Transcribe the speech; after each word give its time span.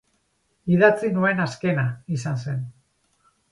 Idatzi 0.75 1.11
nuen 1.17 1.45
azkena 1.45 1.85
izan 2.19 2.43
zen. 2.47 2.67